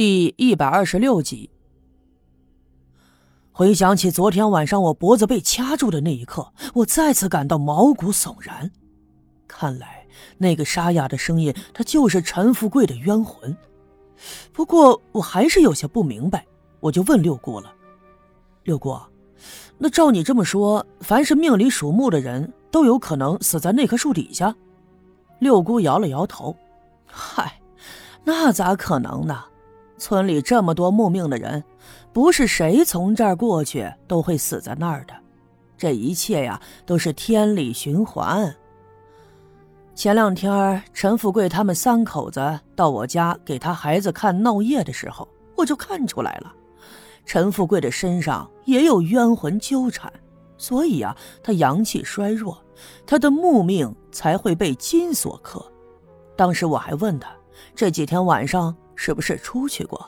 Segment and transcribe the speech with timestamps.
[0.00, 1.50] 第一百二十六集。
[3.52, 8.70] 回想起昨天晚上我脖子被掐住的那一刻，我再次感到毛骨悚然。
[9.46, 10.06] 看来
[10.38, 13.54] 那个沙哑的声音，他就是陈富贵的冤魂。
[14.54, 16.46] 不过我还是有些不明白，
[16.80, 17.70] 我就问六姑了
[18.64, 18.98] ：“六姑，
[19.76, 24.56] 那照你这么说，凡是命里属木的人都有可能死在那棵树底下？”
[25.40, 26.56] 六姑摇了摇头
[27.04, 27.60] ：“嗨，
[28.24, 29.44] 那咋可能呢？”
[30.00, 31.62] 村里这么多木命的人，
[32.10, 35.14] 不是谁从这儿过去都会死在那儿的。
[35.76, 38.52] 这一切呀，都是天理循环。
[39.94, 46.50] 前两天，陈富贵他们三口子到我家给他孩子看闹夜的时候，我就看出来了，
[47.26, 50.10] 陈富贵的身上也有冤魂纠缠，
[50.56, 52.58] 所以啊，他阳气衰弱，
[53.06, 55.62] 他的木命才会被金所克。
[56.34, 57.30] 当时我还问他，
[57.74, 58.74] 这几天晚上。
[59.02, 59.98] 是不是出去过？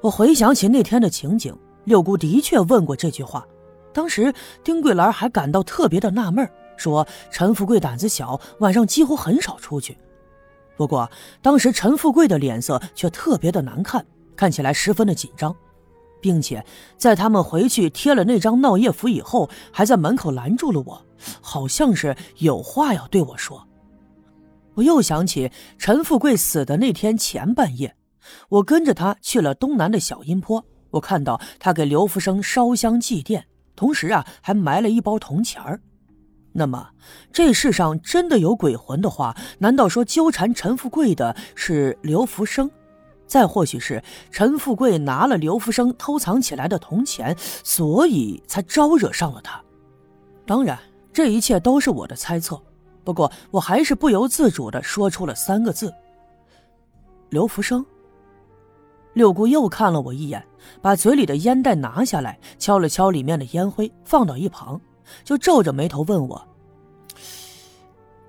[0.00, 3.46] 我回想起那天的情景，六姑的确问过这句话。
[3.92, 4.32] 当时
[4.64, 9.94] 丁桂兰还感到特别的纳闷，说陈富贵胆子小，晚上几乎很少出去。
[10.78, 11.06] 不过
[11.42, 14.02] 当时陈富贵的脸色却特别的难看，
[14.34, 15.54] 看起来十分的紧张，
[16.22, 16.64] 并且
[16.96, 21.04] 在他们回去贴了那张闹夜符以后，还在门口拦住了我，
[21.42, 23.62] 好像是有话要对我说。
[24.74, 27.94] 我又想起陈富贵死的那天前半夜，
[28.48, 30.64] 我跟着他去了东南的小阴坡。
[30.90, 33.42] 我看到他给刘福生烧香祭奠，
[33.74, 35.80] 同时啊还埋了一包铜钱儿。
[36.52, 36.90] 那么
[37.32, 42.70] 这世上真的有鬼魂的话，难道说纠缠陈富贵的是刘福生？
[43.26, 49.62] 再或许是陈富贵拿了刘福生偷藏起来的铜钱，所以才招惹上了他？
[50.44, 50.78] 当然，
[51.10, 52.62] 这一切都是我的猜测。
[53.04, 55.92] 不过，我还是不由自主的说出了三个字
[57.30, 57.84] ：“刘福生。”
[59.14, 60.42] 六姑又看了我一眼，
[60.80, 64.80] 把嘴里的烟袋拿下来，敲了敲里面的烟灰，放到一旁，
[65.22, 66.42] 就皱着眉头问我：“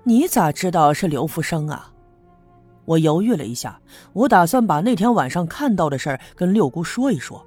[0.04, 1.90] 你咋知道是刘福生啊？”
[2.84, 3.80] 我犹豫了一下，
[4.12, 7.42] 我打算把那天晚上看到的事儿跟六姑说一说。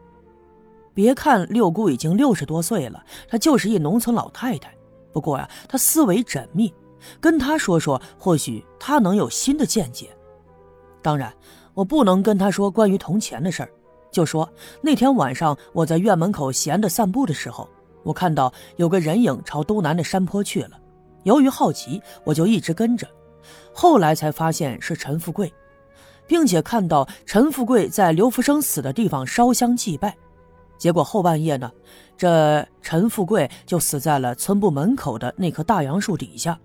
[0.96, 4.74] 别看六姑已经六十多岁了，她就是一农村老太太，
[5.14, 6.74] 不过呀，她思维缜密。
[7.20, 10.10] 跟他说说，或许他能有新的见解。
[11.02, 11.34] 当然，
[11.74, 13.70] 我不能跟他说关于铜钱的事儿，
[14.12, 14.50] 就说
[14.82, 17.70] 那天晚上我在院门口闲着散步的时候，
[18.04, 20.72] 我看到有个人影朝东南的山坡去了。
[21.24, 23.08] 由于好奇，我就一直跟着，
[23.74, 25.54] 后来才发现是陈富贵，
[26.26, 30.16] 并且看到陈富贵在刘福生死的地方烧香祭拜。
[30.78, 31.72] 结果后半夜呢，
[32.18, 36.58] 这陈富贵就死在了村部门口的那棵大杨树底下。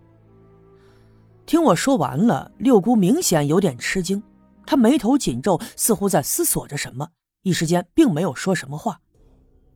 [1.53, 4.23] 听我说完了，六姑明显有点吃惊，
[4.65, 7.07] 她眉头紧皱，似乎在思索着什么，
[7.43, 8.99] 一时间并没有说什么话。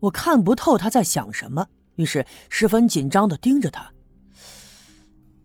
[0.01, 1.67] 我看不透她在想什么，
[1.97, 3.93] 于是十分紧张的盯着她。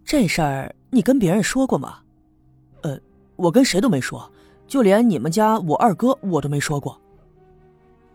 [0.06, 1.98] 这事儿你跟别人说过吗？
[2.84, 2.98] 呃，
[3.36, 4.32] 我跟谁都没说，
[4.66, 6.98] 就连你们家我二哥我都没说过。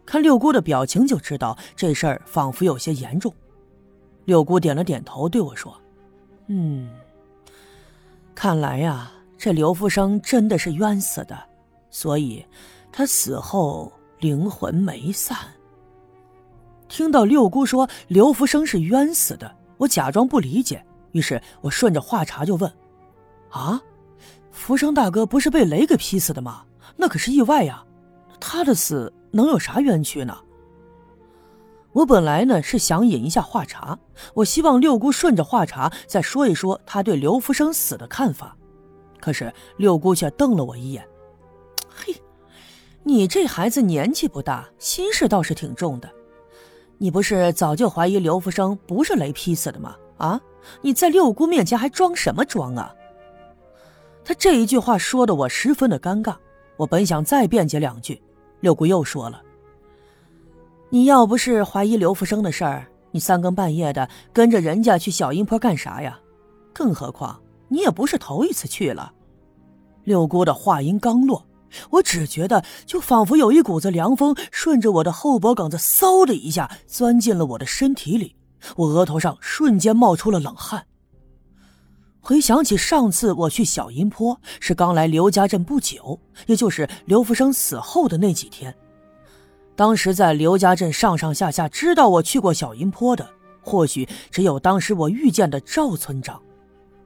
[0.07, 3.31] 看六姑的表情就知道这事儿仿佛有些严重。
[4.25, 5.79] 六姑点了点头，对我说
[6.49, 6.89] ：“嗯。”
[8.37, 11.43] 看来呀，这刘福生真的是冤死的，
[11.91, 12.45] 所以
[12.93, 15.39] 他死后灵魂没散。
[16.87, 22.71] 听到六姑说刘福生是冤死的，我假装不理解，于是我顺着话茬就问
[23.51, 23.81] ：“啊，
[24.53, 26.63] 福生大哥不是被雷给劈死的吗？
[26.95, 27.83] 那可是意外呀，
[28.39, 30.37] 他的死能有啥冤屈呢？”
[31.97, 33.99] 我本来呢是想引一下话茬，
[34.35, 38.55] 我希望六姑顺着话茬再说一说她对刘福生死的看法，
[39.19, 41.03] 可是六姑却瞪了我一眼
[41.89, 42.15] ：“嘿，
[43.03, 46.11] 你这孩子年纪不大，心事倒是挺重的。
[46.99, 49.97] 你不是早就怀疑刘福生不是雷劈死的吗？
[50.19, 50.39] 啊，
[50.83, 52.95] 你在六姑面前还装什么装啊？”
[54.23, 56.37] 他这一句话说的我十分的尴尬，
[56.77, 58.23] 我本想再辩解两句，
[58.61, 59.41] 六姑又说了。
[60.89, 66.19] 你要不是怀疑刘福生的事儿，你三更半夜的跟着人家去小阴坡干啥呀？
[66.73, 69.13] 更何况你也不是头一次去了。
[70.05, 71.45] 六姑的话音刚落，
[71.91, 78.37] 我只觉得就仿佛有一股子凉风顺着我的后脖梗子嗖的一下钻进了我的身体里，
[78.77, 80.87] 我额头上瞬间冒出了冷汗。
[82.21, 88.73] 回想起上次我去小阴坡是刚来刘家镇不久，也就是刘福生死后的那几天。
[89.77, 93.29] 当时在刘家镇上上下下知道我去过小阴坡的，
[93.61, 96.41] 或许只有当时我遇见的赵村长。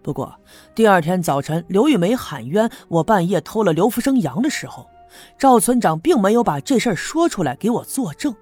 [0.03, 0.35] 不过
[0.75, 4.89] 第二天早晨，刘玉梅喊冤，我半夜偷了刘福生羊的时候，
[5.37, 8.35] 赵村长并没有把这事儿说出来给我作证。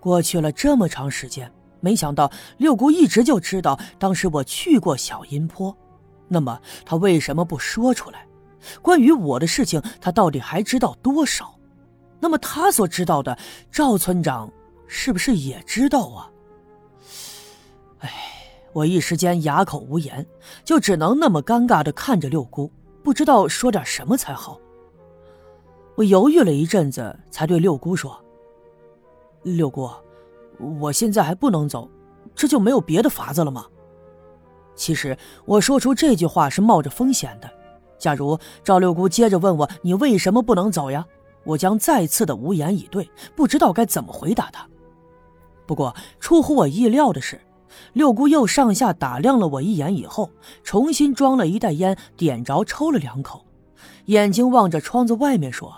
[0.00, 1.50] 过去了这么长时间，
[1.80, 5.74] 没想到六姑一直就知道当时我去过小阴坡，
[6.26, 8.26] 那么她为什么不说出来？
[8.82, 11.55] 关于我的事情，她到底还知道多少？
[12.26, 13.38] 那么他所知道的，
[13.70, 14.52] 赵村长
[14.88, 16.28] 是不是也知道啊？
[18.00, 18.10] 哎，
[18.72, 20.26] 我一时间哑口无言，
[20.64, 22.68] 就只能那么尴尬的看着六姑，
[23.04, 24.58] 不知道说点什么才好。
[25.94, 28.20] 我犹豫了一阵子，才对六姑说
[29.44, 29.88] ：“六姑，
[30.80, 31.88] 我现在还不能走，
[32.34, 33.66] 这就没有别的法子了吗？”
[34.74, 37.48] 其实我说出这句话是冒着风险的。
[38.00, 41.06] 假如赵六姑接着问我：“你为什么不能走呀？”
[41.46, 44.68] 我将再次的无言以对，不知道该怎么回答他。
[45.64, 47.40] 不过出乎我意料的是，
[47.94, 50.30] 六姑又上下打量了我一眼以后，
[50.62, 53.46] 重新装了一袋烟，点着抽了两口，
[54.06, 55.74] 眼睛望着窗子外面说。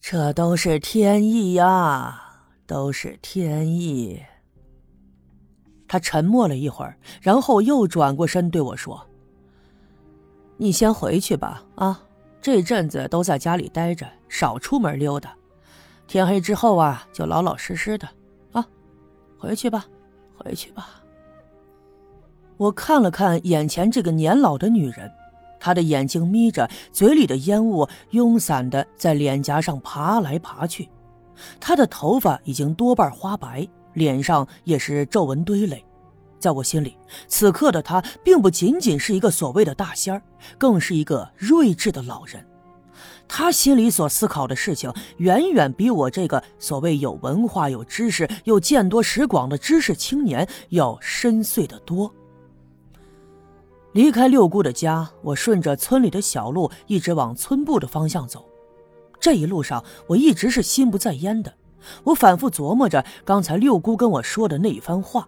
[0.00, 2.22] 这都是天意呀，
[2.66, 4.22] 都是天意。
[5.88, 9.08] 他沉默了一会儿，然后又转过身对我说
[10.56, 12.00] ：“你先回去吧，啊，
[12.40, 15.34] 这阵子都在家里待着，少出门溜达。
[16.06, 18.08] 天黑之后啊，就老老实实的，
[18.52, 18.66] 啊，
[19.38, 19.86] 回去吧，
[20.36, 21.00] 回去吧。”
[22.56, 25.10] 我看了看眼前这个年老的女人。
[25.58, 30.90] 她的眼睛眯着，嘴里的烟雾慵散的在脸颊上爬来爬去。
[31.58, 35.82] 她的头发已经多半花白，脸上也是皱纹堆垒。
[36.44, 40.20] 在我心里，此刻的他并不仅仅是一个所谓的大仙儿，
[40.58, 42.46] 更是一个睿智的老人。
[43.26, 52.12] 他心里所思考的事情，远远比我这个所谓有文化、有知识又见多识广的知识青年要深邃得多。
[53.92, 58.44] 离开六姑的家，我顺着村里的小路一直往村部的方向走。
[59.18, 61.54] 这一路上，我一直是心不在焉的。
[62.02, 65.26] 我反复琢磨着刚才六姑跟我说的那一番话。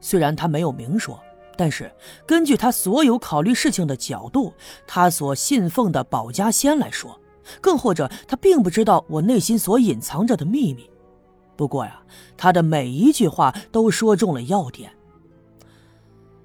[0.00, 1.20] 虽然他没有明说，
[1.56, 1.92] 但是
[2.26, 4.52] 根据他所有考虑事情的角度，
[4.86, 7.18] 他所信奉的保家仙来说，
[7.60, 10.88] 更或者他并不知道我内心所隐藏着的秘密。
[11.56, 12.00] 不过呀，
[12.36, 14.92] 他的每一句话都说中了要点。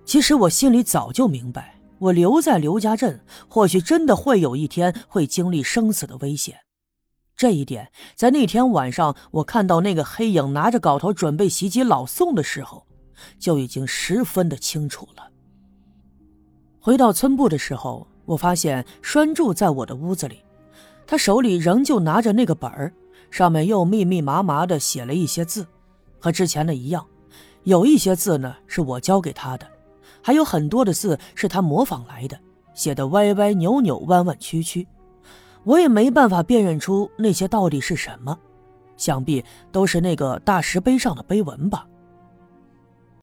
[0.06, 6.58] 其实我心里早就明白，我留在刘家镇，或许真的会有一天会经历生死的危险。
[7.38, 12.86] 这一点，在那天晚上我看到那个黑影拿着镐头准备袭击老宋的时候，
[13.40, 15.30] 就已经十分的清楚了。
[16.80, 20.44] 回到村部的时候，我发现栓柱在我的屋子里，
[21.08, 22.94] 他手里仍旧拿着那个本儿，
[23.32, 25.66] 上面又密密麻麻的写了一些字，
[26.20, 27.06] 和之前的一样，
[27.64, 29.68] 有一些字呢是我教给他的。
[30.22, 32.40] 还有很多的字是他模仿来的，
[32.74, 34.88] 写的歪歪扭扭、弯弯曲曲，
[35.64, 38.38] 我也没办法辨认出那些到底是什么，
[38.98, 41.88] 想必都是那个大石碑上的碑文吧。